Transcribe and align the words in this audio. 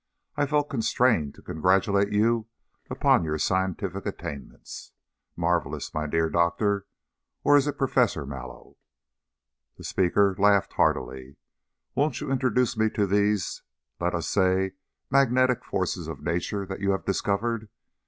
I 0.35 0.47
felt 0.47 0.67
constrained 0.67 1.35
to 1.35 1.43
congratulate 1.43 2.11
you 2.11 2.47
upon 2.89 3.23
your 3.23 3.37
scientific 3.37 4.03
attainments. 4.07 4.93
Marvelous, 5.35 5.93
my 5.93 6.07
dear 6.07 6.27
Doctor! 6.27 6.87
Or 7.43 7.55
is 7.55 7.67
it 7.67 7.77
Professor 7.77 8.25
Mallow?" 8.25 8.77
The 9.77 9.83
speaker 9.83 10.35
laughed 10.39 10.73
heartily. 10.73 11.35
"Won't 11.93 12.19
you 12.19 12.31
introduce 12.31 12.75
me 12.75 12.89
to 12.95 13.05
these 13.05 13.61
let 13.99 14.15
us 14.15 14.27
say 14.27 14.71
magnetic 15.11 15.63
forces 15.63 16.07
of 16.07 16.23
nature 16.23 16.65
that 16.65 16.79
you 16.79 16.93
have 16.93 17.05
discovered?" 17.05 17.69